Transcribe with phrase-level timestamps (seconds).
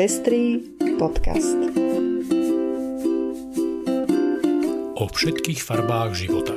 [0.00, 0.64] Pestrý
[0.96, 1.60] podcast.
[4.96, 6.56] O všetkých farbách života.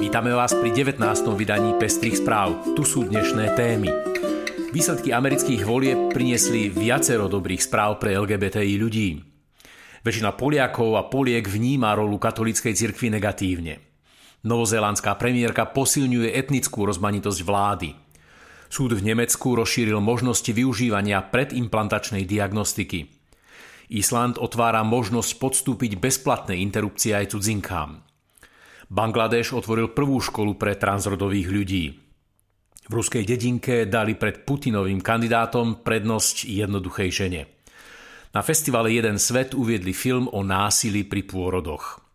[0.00, 0.96] Vítame vás pri 19.
[1.36, 2.64] vydaní Pestrých správ.
[2.72, 3.92] Tu sú dnešné témy.
[4.72, 9.20] Výsledky amerických volieb priniesli viacero dobrých správ pre LGBTI ľudí.
[10.00, 13.95] Väčšina Poliakov a Poliek vníma rolu katolíckej cirkvi negatívne.
[14.46, 17.90] Novozélandská premiérka posilňuje etnickú rozmanitosť vlády.
[18.70, 23.10] Súd v Nemecku rozšíril možnosti využívania predimplantačnej diagnostiky.
[23.90, 28.06] Island otvára možnosť podstúpiť bezplatné interrupcie aj cudzinkám.
[28.86, 31.84] Bangladeš otvoril prvú školu pre transrodových ľudí.
[32.86, 37.42] V ruskej dedinke dali pred Putinovým kandidátom prednosť jednoduchej žene.
[38.30, 42.05] Na festivale Jeden svet uviedli film o násilí pri pôrodoch.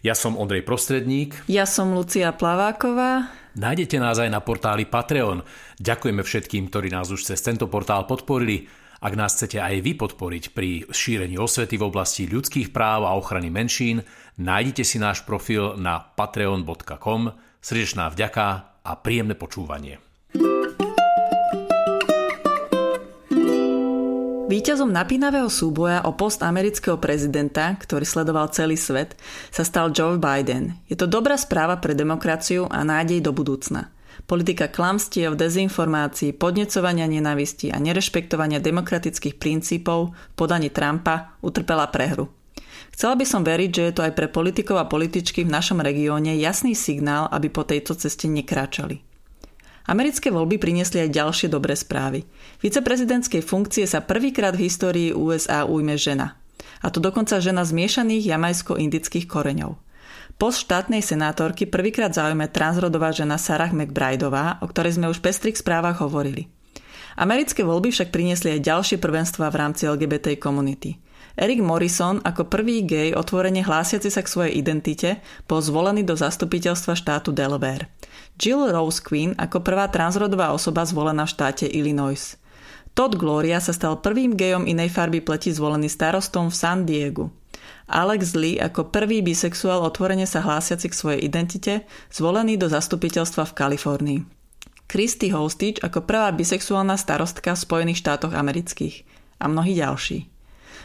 [0.00, 1.44] Ja som Ondrej Prostredník.
[1.44, 3.28] Ja som Lucia Plaváková.
[3.52, 5.44] Nájdete nás aj na portáli Patreon.
[5.76, 8.64] Ďakujeme všetkým, ktorí nás už cez tento portál podporili.
[9.04, 13.52] Ak nás chcete aj vy podporiť pri šírení osvety v oblasti ľudských práv a ochrany
[13.52, 14.00] menšín,
[14.40, 17.36] nájdite si náš profil na patreon.com.
[17.60, 18.46] Srdečná vďaka
[18.80, 20.09] a príjemné počúvanie.
[24.50, 29.14] Výťazom napínavého súboja o post amerického prezidenta, ktorý sledoval celý svet,
[29.54, 30.74] sa stal Joe Biden.
[30.90, 33.94] Je to dobrá správa pre demokraciu a nádej do budúcna.
[34.26, 42.26] Politika klamstiev, dezinformácií, podnecovania nenavisti a nerešpektovania demokratických princípov v podaní Trumpa utrpela prehru.
[42.90, 46.34] Chcela by som veriť, že je to aj pre politikov a političky v našom regióne
[46.34, 49.09] jasný signál, aby po tejto ceste nekráčali.
[49.90, 52.22] Americké voľby priniesli aj ďalšie dobré správy.
[52.62, 56.38] Viceprezidentskej funkcie sa prvýkrát v histórii USA ujme žena.
[56.78, 59.74] A to dokonca žena zmiešaných jamajsko-indických koreňov.
[60.38, 65.58] Post štátnej senátorky prvýkrát zaujme transrodová žena Sarah McBrideová, o ktorej sme už v pestrých
[65.58, 66.46] správach hovorili.
[67.18, 71.02] Americké voľby však priniesli aj ďalšie prvenstvá v rámci LGBT komunity.
[71.40, 76.92] Eric Morrison ako prvý gej otvorene hlásiaci sa k svojej identite bol zvolený do zastupiteľstva
[76.92, 77.88] štátu Delaware.
[78.36, 82.36] Jill Rose Queen ako prvá transrodová osoba zvolená v štáte Illinois.
[82.92, 87.32] Todd Gloria sa stal prvým gejom inej farby pleti zvolený starostom v San Diego.
[87.88, 93.56] Alex Lee ako prvý bisexuál otvorene sa hlásiaci k svojej identite zvolený do zastupiteľstva v
[93.56, 94.20] Kalifornii.
[94.92, 99.08] Christy Hostich ako prvá bisexuálna starostka v Spojených štátoch amerických
[99.40, 100.29] a mnohí ďalší.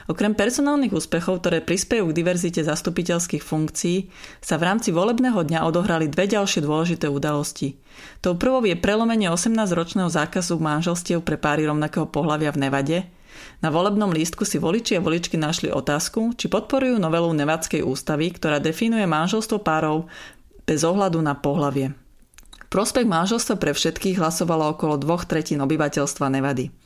[0.06, 6.06] Okrem personálnych úspechov, ktoré prispejú k diverzite zastupiteľských funkcií, sa v rámci volebného dňa odohrali
[6.06, 7.82] dve ďalšie dôležité udalosti.
[8.22, 12.98] Tou prvou je prelomenie 18-ročného zákazu manželstiev pre páry rovnakého pohľavia v Nevade.
[13.66, 18.62] Na volebnom lístku si voliči a voličky našli otázku, či podporujú novelu Nevadskej ústavy, ktorá
[18.62, 20.06] definuje manželstvo párov
[20.70, 21.98] bez ohľadu na pohlavie.
[22.70, 26.85] Prospech manželstva pre všetkých hlasovalo okolo dvoch tretín obyvateľstva Nevady.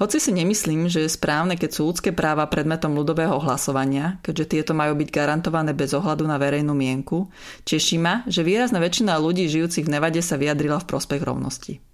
[0.00, 4.72] Hoci si nemyslím, že je správne, keď sú ľudské práva predmetom ľudového hlasovania, keďže tieto
[4.72, 7.28] majú byť garantované bez ohľadu na verejnú mienku,
[7.68, 11.84] teší ma, že výrazná väčšina ľudí žijúcich v Nevade sa vyjadrila v prospech rovnosti.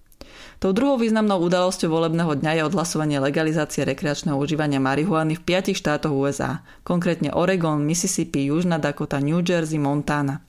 [0.57, 6.17] Tou druhou významnou udalosťou volebného dňa je odhlasovanie legalizácie rekreačného užívania marihuany v piatich štátoch
[6.17, 10.41] USA, konkrétne Oregon, Mississippi, Južná Dakota, New Jersey, Montana.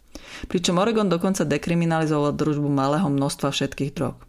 [0.48, 4.27] Pričom Oregon dokonca dekriminalizoval družbu malého množstva všetkých drog.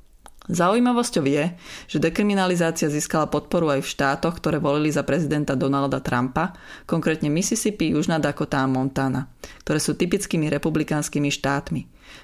[0.48, 1.52] Zaujímavosťou je,
[1.92, 6.56] že dekriminalizácia získala podporu aj v štátoch, ktoré volili za prezidenta Donalda Trumpa,
[6.88, 9.28] konkrétne Mississippi, Južná Dakota a Montana,
[9.64, 11.82] ktoré sú typickými republikánskymi štátmi.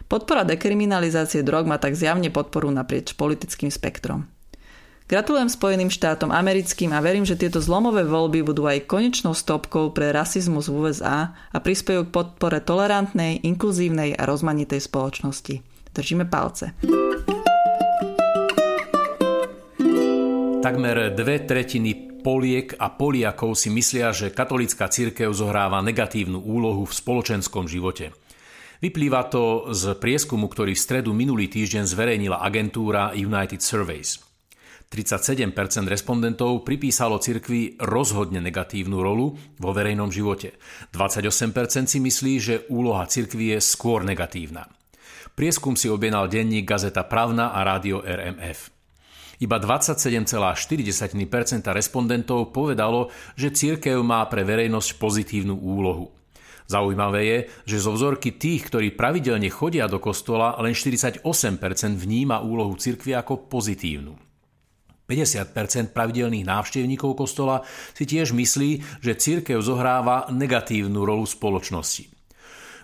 [0.09, 4.25] Podpora dekriminalizácie drog má tak zjavne podporu naprieč politickým spektrom.
[5.05, 10.17] Gratulujem Spojeným štátom americkým a verím, že tieto zlomové voľby budú aj konečnou stopkou pre
[10.17, 15.61] rasizmus v USA a prispejú k podpore tolerantnej, inkluzívnej a rozmanitej spoločnosti.
[15.93, 16.73] Držíme palce.
[20.65, 21.93] Takmer dve tretiny
[22.25, 28.17] Poliek a Poliakov si myslia, že katolická cirkev zohráva negatívnu úlohu v spoločenskom živote.
[28.81, 34.25] Vyplýva to z prieskumu, ktorý v stredu minulý týždeň zverejnila agentúra United Surveys.
[34.89, 35.53] 37%
[35.85, 40.57] respondentov pripísalo cirkvi rozhodne negatívnu rolu vo verejnom živote.
[40.97, 44.65] 28% si myslí, že úloha cirkvi je skôr negatívna.
[45.37, 48.74] Prieskum si objednal denník Gazeta Pravna a rádio RMF.
[49.43, 50.55] Iba 27,4%
[51.75, 56.15] respondentov povedalo, že církev má pre verejnosť pozitívnu úlohu.
[56.65, 57.39] Zaujímavé je,
[57.77, 61.21] že zo vzorky tých, ktorí pravidelne chodia do kostola, len 48%
[62.01, 64.17] vníma úlohu cirkvi ako pozitívnu.
[65.05, 67.61] 50% pravidelných návštevníkov kostola
[67.93, 72.09] si tiež myslí, že církev zohráva negatívnu rolu spoločnosti.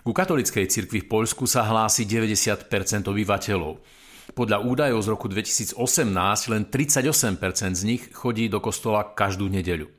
[0.05, 2.69] Ku katolickej cirkvi v Poľsku sa hlási 90%
[3.09, 3.81] obyvateľov.
[4.31, 5.75] Podľa údajov z roku 2018
[6.55, 9.91] len 38% z nich chodí do kostola každú nedeľu.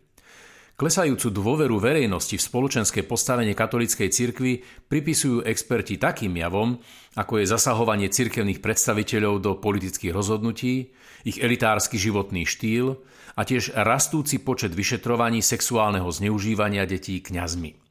[0.72, 6.80] Klesajúcu dôveru verejnosti v spoločenské postavenie katolíckej cirkvi pripisujú experti takým javom,
[7.12, 10.96] ako je zasahovanie cirkevných predstaviteľov do politických rozhodnutí,
[11.28, 12.98] ich elitársky životný štýl
[13.36, 17.81] a tiež rastúci počet vyšetrovaní sexuálneho zneužívania detí kňazmi.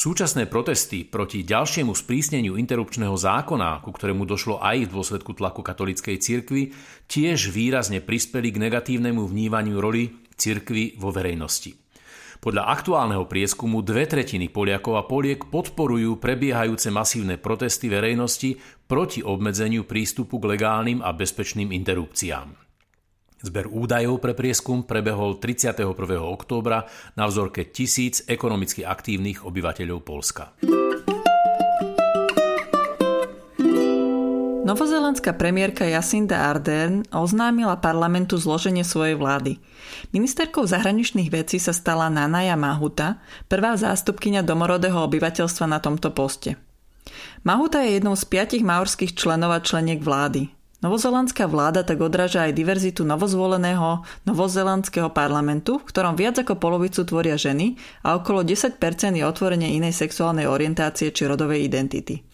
[0.00, 6.16] Súčasné protesty proti ďalšiemu sprísneniu interrupčného zákona, ku ktorému došlo aj v dôsledku tlaku katolíckej
[6.16, 6.72] cirkvi,
[7.04, 10.08] tiež výrazne prispeli k negatívnemu vnívaniu roli
[10.40, 11.76] cirkvy vo verejnosti.
[12.40, 18.56] Podľa aktuálneho prieskumu dve tretiny Poliakov a Poliek podporujú prebiehajúce masívne protesty verejnosti
[18.88, 22.69] proti obmedzeniu prístupu k legálnym a bezpečným interrupciám.
[23.40, 25.96] Zber údajov pre prieskum prebehol 31.
[26.20, 26.84] októbra
[27.16, 30.52] na vzorke tisíc ekonomicky aktívnych obyvateľov Polska.
[34.60, 39.56] Novozelandská premiérka Jacinda Ardern oznámila parlamentu zloženie svojej vlády.
[40.12, 46.60] Ministerkou zahraničných vecí sa stala Nanaja Mahuta, prvá zástupkynia domorodého obyvateľstva na tomto poste.
[47.42, 50.59] Mahuta je jednou z piatich maorských členov a členiek vlády.
[50.80, 57.36] Novozelandská vláda tak odráža aj diverzitu novozvoleného novozelandského parlamentu, v ktorom viac ako polovicu tvoria
[57.36, 58.80] ženy a okolo 10%
[59.12, 62.24] je otvorenie inej sexuálnej orientácie či rodovej identity.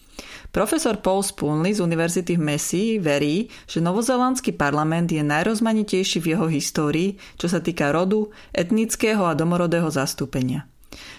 [0.55, 6.47] Profesor Paul Spoonley z Univerzity v Messi verí, že novozelandský parlament je najrozmanitejší v jeho
[6.47, 10.63] histórii, čo sa týka rodu, etnického a domorodého zastúpenia.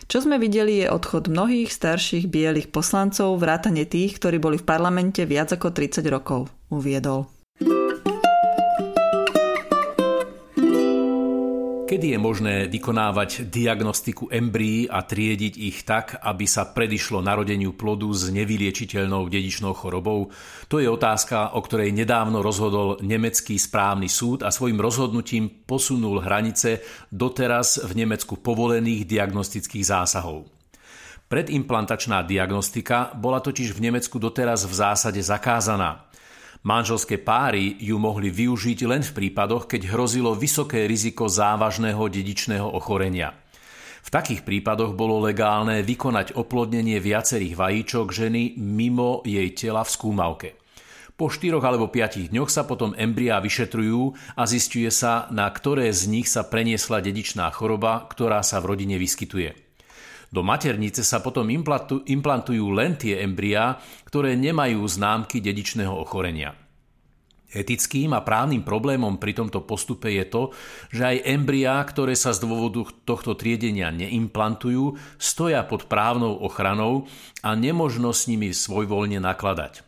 [0.09, 5.23] Čo sme videli je odchod mnohých starších bielých poslancov, vrátane tých, ktorí boli v parlamente
[5.29, 7.38] viac ako 30 rokov, uviedol.
[11.89, 18.13] Kedy je možné vykonávať diagnostiku embryí a triediť ich tak, aby sa predišlo narodeniu plodu
[18.13, 20.29] s nevyliečiteľnou dedičnou chorobou?
[20.69, 26.85] To je otázka, o ktorej nedávno rozhodol nemecký správny súd a svojim rozhodnutím posunul hranice
[27.09, 30.45] doteraz v Nemecku povolených diagnostických zásahov.
[31.33, 36.05] Predimplantačná diagnostika bola totiž v Nemecku doteraz v zásade zakázaná.
[36.67, 43.31] Manželské páry ju mohli využiť len v prípadoch, keď hrozilo vysoké riziko závažného dedičného ochorenia.
[44.03, 50.49] V takých prípadoch bolo legálne vykonať oplodnenie viacerých vajíčok ženy mimo jej tela v skúmavke.
[51.19, 56.07] Po 4 alebo 5 dňoch sa potom embriá vyšetrujú a zistuje sa, na ktoré z
[56.11, 59.68] nich sa preniesla dedičná choroba, ktorá sa v rodine vyskytuje.
[60.29, 66.53] Do maternice sa potom implantujú len tie embriá, ktoré nemajú známky dedičného ochorenia.
[67.49, 70.43] Etickým a právnym problémom pri tomto postupe je to,
[70.93, 77.09] že aj embriá, ktoré sa z dôvodu tohto triedenia neimplantujú, stoja pod právnou ochranou
[77.41, 79.81] a nemožno s nimi svojvoľne nakladať.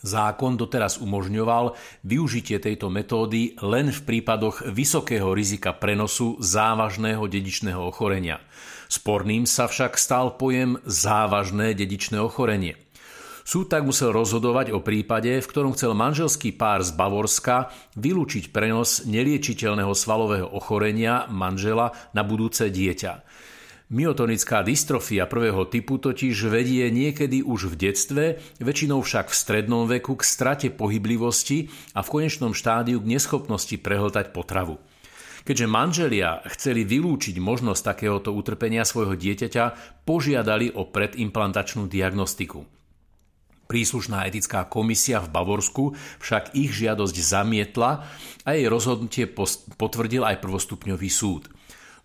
[0.00, 1.74] Zákon doteraz umožňoval
[2.06, 8.38] využitie tejto metódy len v prípadoch vysokého rizika prenosu závažného dedičného ochorenia–
[8.90, 12.74] Sporným sa však stal pojem závažné dedičné ochorenie.
[13.46, 19.06] Súd tak musel rozhodovať o prípade, v ktorom chcel manželský pár z Bavorska vylúčiť prenos
[19.06, 23.22] neliečiteľného svalového ochorenia manžela na budúce dieťa.
[23.90, 28.24] Myotonická dystrofia prvého typu totiž vedie niekedy už v detstve,
[28.62, 34.30] väčšinou však v strednom veku k strate pohyblivosti a v konečnom štádiu k neschopnosti prehltať
[34.30, 34.78] potravu.
[35.44, 39.64] Keďže manželia chceli vylúčiť možnosť takéhoto utrpenia svojho dieťaťa,
[40.04, 42.64] požiadali o predimplantačnú diagnostiku.
[43.70, 48.02] Príslušná etická komisia v Bavorsku však ich žiadosť zamietla
[48.42, 49.30] a jej rozhodnutie
[49.78, 51.46] potvrdil aj prvostupňový súd.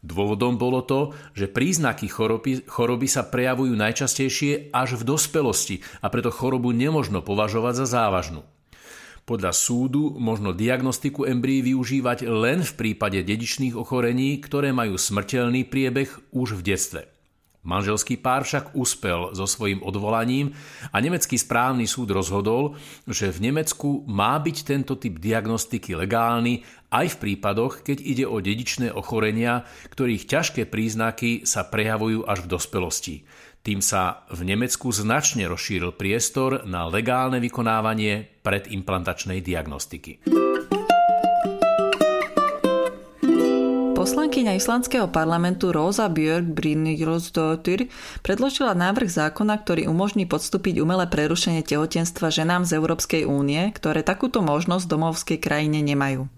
[0.05, 6.29] Dôvodom bolo to, že príznaky choroby, choroby sa prejavujú najčastejšie až v dospelosti a preto
[6.29, 8.45] chorobu nemožno považovať za závažnú.
[9.25, 16.29] Podľa súdu možno diagnostiku embryí využívať len v prípade dedičných ochorení, ktoré majú smrteľný priebeh
[16.29, 17.01] už v detstve.
[17.65, 20.53] Manželský pár však uspel so svojím odvolaním
[20.93, 22.77] a nemecký správny súd rozhodol,
[23.09, 26.61] že v Nemecku má byť tento typ diagnostiky legálny
[26.93, 32.51] aj v prípadoch, keď ide o dedičné ochorenia, ktorých ťažké príznaky sa prejavujú až v
[32.53, 33.15] dospelosti.
[33.65, 40.21] Tým sa v Nemecku značne rozšíril priestor na legálne vykonávanie predimplantačnej diagnostiky.
[43.97, 47.89] Poslankyňa islandského parlamentu Rosa Björk Brynjolfsdóttir
[48.21, 54.45] predložila návrh zákona, ktorý umožní podstúpiť umelé prerušenie tehotenstva ženám z Európskej únie, ktoré takúto
[54.45, 56.29] možnosť v domovskej krajine nemajú.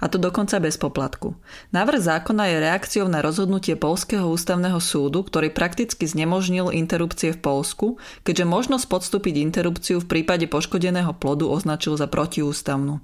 [0.00, 1.36] A to dokonca bez poplatku.
[1.72, 7.86] Návrh zákona je reakciou na rozhodnutie Polského ústavného súdu, ktorý prakticky znemožnil interrupcie v Polsku,
[8.22, 13.00] keďže možnosť podstúpiť interrupciu v prípade poškodeného plodu označil za protiústavnú.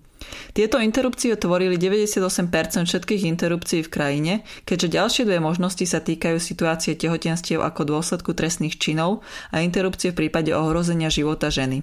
[0.55, 6.95] Tieto interrupcie tvorili 98% všetkých interrupcií v krajine, keďže ďalšie dve možnosti sa týkajú situácie
[6.95, 11.83] tehotenstiev ako dôsledku trestných činov a interrupcie v prípade ohrozenia života ženy.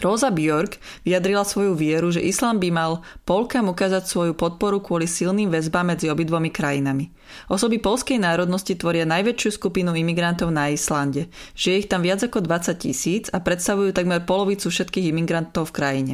[0.00, 0.76] Rosa Björk
[1.08, 2.92] vyjadrila svoju vieru, že islám by mal
[3.24, 7.08] Polkám ukázať svoju podporu kvôli silným väzbám medzi obidvomi krajinami.
[7.50, 11.26] Osoby polskej národnosti tvoria najväčšiu skupinu imigrantov na Islande.
[11.58, 16.12] Žije ich tam viac ako 20 tisíc a predstavujú takmer polovicu všetkých imigrantov v krajine.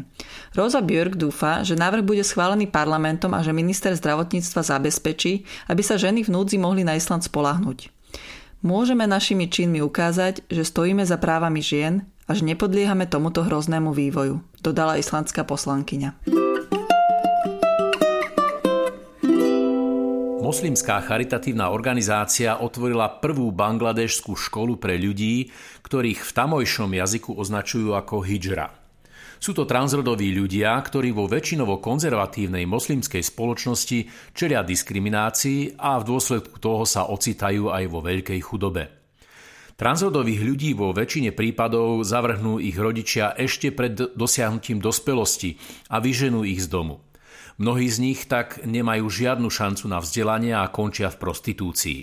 [0.57, 6.01] Rosa Björk dúfa, že návrh bude schválený parlamentom a že minister zdravotníctva zabezpečí, aby sa
[6.01, 7.93] ženy v núdzi mohli na Island spolahnuť.
[8.63, 14.99] Môžeme našimi činmi ukázať, že stojíme za právami žien až nepodliehame tomuto hroznému vývoju, dodala
[14.99, 16.23] islandská poslankyňa.
[20.43, 25.49] Moslimská charitatívna organizácia otvorila prvú bangladešskú školu pre ľudí,
[25.81, 28.69] ktorých v tamojšom jazyku označujú ako hijra.
[29.43, 36.63] Sú to transrodoví ľudia, ktorí vo väčšinovo konzervatívnej moslimskej spoločnosti čelia diskriminácii a v dôsledku
[36.63, 39.02] toho sa ocitajú aj vo veľkej chudobe.
[39.83, 45.59] Transrodových ľudí vo väčšine prípadov zavrhnú ich rodičia ešte pred dosiahnutím dospelosti
[45.91, 47.03] a vyženú ich z domu.
[47.59, 52.01] Mnohí z nich tak nemajú žiadnu šancu na vzdelanie a končia v prostitúcii.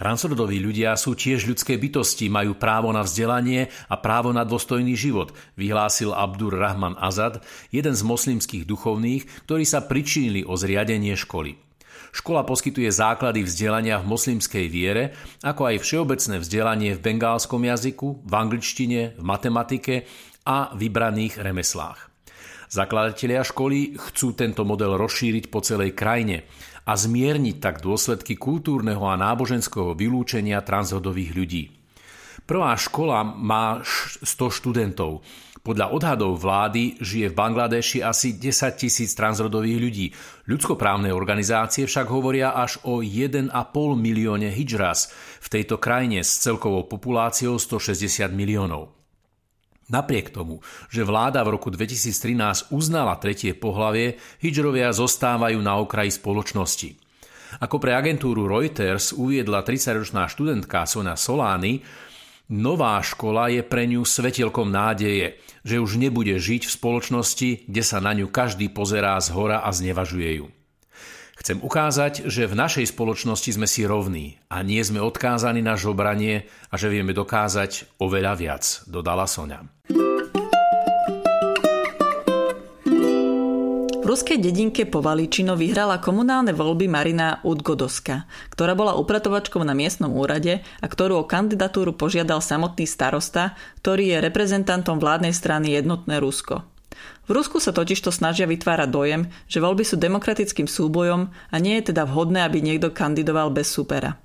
[0.00, 5.36] Transrodoví ľudia sú tiež ľudské bytosti, majú právo na vzdelanie a právo na dôstojný život,
[5.60, 11.69] vyhlásil Abdur Rahman Azad, jeden z moslimských duchovných, ktorí sa pričinili o zriadenie školy.
[12.10, 15.14] Škola poskytuje základy vzdelania v moslimskej viere,
[15.46, 20.04] ako aj všeobecné vzdelanie v bengálskom jazyku, v angličtine, v matematike
[20.46, 22.10] a vybraných remeslách.
[22.70, 26.46] Zakladatelia školy chcú tento model rozšíriť po celej krajine
[26.86, 31.79] a zmierniť tak dôsledky kultúrneho a náboženského vylúčenia transhodových ľudí.
[32.50, 35.22] Prvá škola má 100 študentov,
[35.62, 40.06] podľa odhadov vlády žije v Bangladeši asi 10 tisíc transrodových ľudí.
[40.50, 43.54] Ľudskoprávne organizácie však hovoria až o 1,5
[43.94, 48.98] milióne hijras v tejto krajine s celkovou populáciou 160 miliónov.
[49.86, 50.58] Napriek tomu,
[50.90, 56.98] že vláda v roku 2013 uznala tretie pohlavie, hijrovia zostávajú na okraji spoločnosti.
[57.62, 61.82] Ako pre agentúru Reuters uviedla 30-ročná študentka Sona Solány,
[62.50, 68.02] Nová škola je pre ňu svetelkom nádeje, že už nebude žiť v spoločnosti, kde sa
[68.02, 70.50] na ňu každý pozerá z hora a znevažuje ju.
[71.38, 76.50] Chcem ukázať, že v našej spoločnosti sme si rovní a nie sme odkázaní na žobranie
[76.68, 79.62] a že vieme dokázať oveľa viac, dodala Sonia.
[84.10, 90.86] Ruskej dedinke Povaličino vyhrala komunálne voľby Marina Udgodoska, ktorá bola upratovačkou na miestnom úrade a
[90.90, 96.66] ktorú o kandidatúru požiadal samotný starosta, ktorý je reprezentantom vládnej strany Jednotné Rusko.
[97.24, 101.94] V Rusku sa totižto snažia vytvárať dojem, že voľby sú demokratickým súbojom a nie je
[101.94, 104.18] teda vhodné, aby niekto kandidoval bez supera.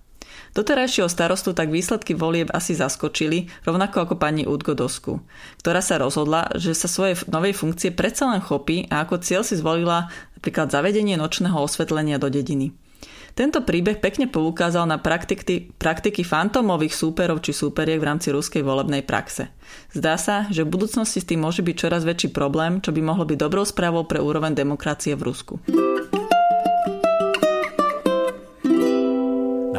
[0.55, 5.19] Doterajšieho starostu tak výsledky volieb asi zaskočili, rovnako ako pani Udgodosku,
[5.59, 9.59] ktorá sa rozhodla, že sa svojej novej funkcie predsa len chopí a ako cieľ si
[9.59, 10.07] zvolila
[10.39, 12.71] napríklad zavedenie nočného osvetlenia do dediny.
[13.35, 19.03] Tento príbeh pekne poukázal na praktiky, praktiky fantómových súperov či súperiek v rámci ruskej volebnej
[19.03, 19.51] praxe.
[19.91, 23.27] Zdá sa, že v budúcnosti s tým môže byť čoraz väčší problém, čo by mohlo
[23.27, 25.59] byť dobrou správou pre úroveň demokracie v Rusku.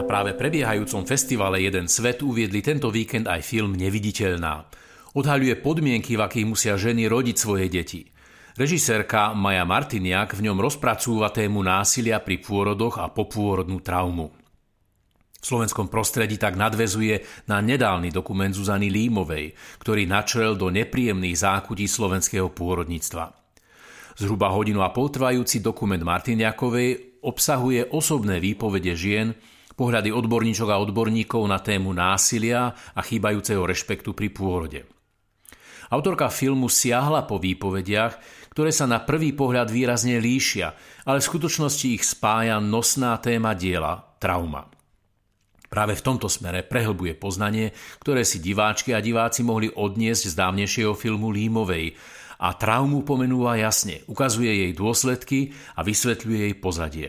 [0.07, 4.71] Práve prebiehajúcom festivale Jeden svet uviedli tento víkend aj film Neviditeľná.
[5.19, 8.07] Odhaľuje podmienky, v akých musia ženy rodiť svoje deti.
[8.57, 14.33] Režisérka Maja Martiniak v ňom rozpracúva tému násilia pri pôrodoch a popôrodnú traumu.
[15.37, 21.85] V slovenskom prostredí tak nadvezuje na nedávny dokument Zuzany Límovej, ktorý načrel do nepríjemných zákudí
[21.85, 23.35] slovenského pôrodníctva.
[24.17, 29.37] Zhruba hodinu a pol trvajúci dokument Martiniakovej obsahuje osobné výpovede žien,
[29.77, 34.81] pohľady odborníčok a odborníkov na tému násilia a chýbajúceho rešpektu pri pôrode.
[35.93, 38.19] Autorka filmu siahla po výpovediach,
[38.51, 40.73] ktoré sa na prvý pohľad výrazne líšia,
[41.07, 44.67] ale v skutočnosti ich spája nosná téma diela– trauma.
[45.67, 50.97] Práve v tomto smere prehlbuje poznanie, ktoré si diváčky a diváci mohli odniesť z dávnejšieho
[50.97, 51.95] filmu Límovej
[52.41, 57.09] a traumu pomenúva jasne, ukazuje jej dôsledky a vysvetľuje jej pozadie.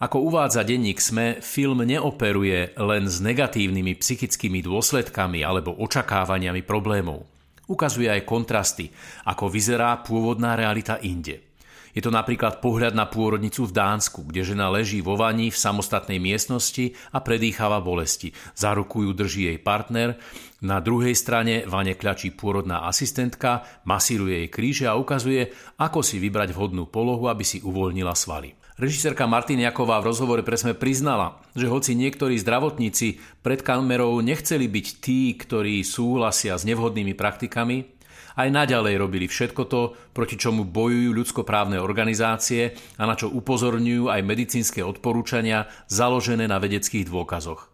[0.00, 7.28] Ako uvádza denník SME, film neoperuje len s negatívnymi psychickými dôsledkami alebo očakávaniami problémov.
[7.68, 8.88] Ukazuje aj kontrasty,
[9.28, 11.49] ako vyzerá pôvodná realita inde.
[11.90, 16.22] Je to napríklad pohľad na pôrodnicu v Dánsku, kde žena leží vo vani v samostatnej
[16.22, 18.30] miestnosti a predýcháva bolesti.
[18.54, 20.14] Za ruku ju drží jej partner,
[20.60, 25.48] na druhej strane vane kľačí pôrodná asistentka, masíruje jej kríže a ukazuje,
[25.80, 28.52] ako si vybrať vhodnú polohu, aby si uvoľnila svaly.
[28.80, 34.86] Režisérka Martiniaková v rozhovore pre sme priznala, že hoci niektorí zdravotníci pred kamerou nechceli byť
[35.04, 37.99] tí, ktorí súhlasia s nevhodnými praktikami,
[38.36, 44.20] aj naďalej robili všetko to, proti čomu bojujú ľudskoprávne organizácie a na čo upozorňujú aj
[44.22, 47.70] medicínske odporúčania založené na vedeckých dôkazoch.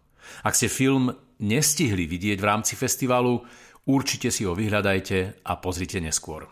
[0.46, 3.44] Ak ste film nestihli vidieť v rámci festivalu,
[3.86, 6.48] určite si ho vyhľadajte a pozrite neskôr.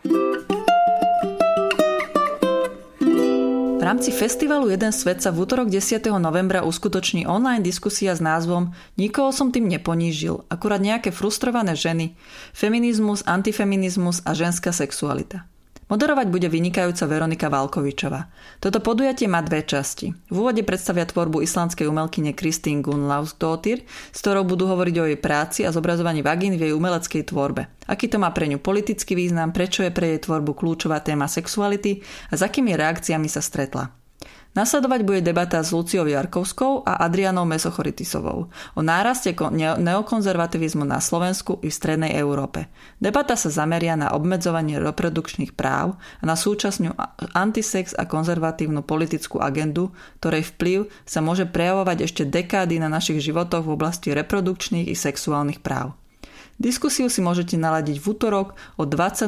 [3.85, 6.09] V rámci festivalu Jeden svet sa v útorok 10.
[6.17, 12.17] novembra uskutoční online diskusia s názvom Nikoho som tým neponížil, akurát nejaké frustrované ženy,
[12.49, 15.45] feminizmus, antifeminizmus a ženská sexualita.
[15.85, 18.25] Moderovať bude vynikajúca Veronika Valkovičová.
[18.57, 20.17] Toto podujatie má dve časti.
[20.33, 25.61] V úvode predstavia tvorbu islandskej umelkyne Kristín Gunlausdóttir, s ktorou budú hovoriť o jej práci
[25.61, 27.69] a zobrazovaní vagín v jej umeleckej tvorbe.
[27.85, 32.01] Aký to má pre ňu politický význam, prečo je pre jej tvorbu kľúčová téma sexuality
[32.29, 34.04] a s akými reakciami sa stretla.
[34.55, 41.67] Nasledovať bude debata s Luciou Jarkovskou a Adrianou Mesochoritisovou o náraste neokonzervativizmu na Slovensku i
[41.67, 42.71] v strednej Európe.
[42.95, 46.95] Debata sa zameria na obmedzovanie reprodukčných práv a na súčasnú
[47.35, 49.91] antisex a konzervatívnu politickú agendu,
[50.23, 55.59] ktorej vplyv sa môže prejavovať ešte dekády na našich životoch v oblasti reprodukčných i sexuálnych
[55.59, 55.99] práv.
[56.55, 59.27] Diskusiu si môžete naladiť v útorok o 20.00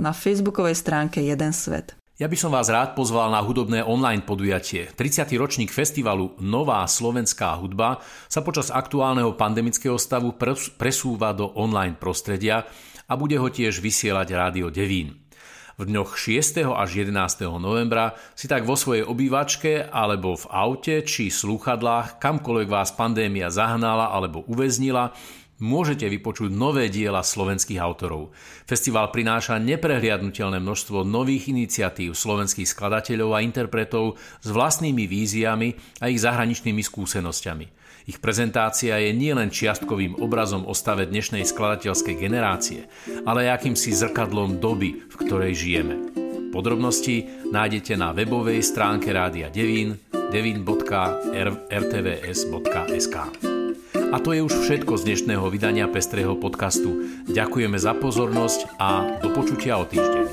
[0.00, 1.92] na facebookovej stránke Jeden svet.
[2.16, 4.88] Ja by som vás rád pozval na hudobné online podujatie.
[4.88, 5.36] 30.
[5.36, 10.32] ročník festivalu Nová slovenská hudba sa počas aktuálneho pandemického stavu
[10.80, 12.64] presúva do online prostredia
[13.04, 15.28] a bude ho tiež vysielať Rádio Devín.
[15.76, 16.64] V dňoch 6.
[16.64, 17.12] až 11.
[17.60, 24.08] novembra si tak vo svojej obývačke alebo v aute či slúchadlách, kamkoľvek vás pandémia zahnala
[24.08, 25.12] alebo uväznila,
[25.60, 28.32] môžete vypočuť nové diela slovenských autorov.
[28.68, 36.20] Festival prináša neprehliadnutelné množstvo nových iniciatív slovenských skladateľov a interpretov s vlastnými víziami a ich
[36.20, 37.66] zahraničnými skúsenosťami.
[38.06, 42.86] Ich prezentácia je nielen čiastkovým obrazom o stave dnešnej skladateľskej generácie,
[43.26, 46.14] ale akýmsi zrkadlom doby, v ktorej žijeme.
[46.54, 49.98] Podrobnosti nájdete na webovej stránke Rádia Devín
[50.30, 50.96] devin.rtvs.sk.
[54.14, 57.10] A to je už všetko z dnešného vydania Pestrého podcastu.
[57.26, 60.24] Ďakujeme za pozornosť a do počutia o týždeň.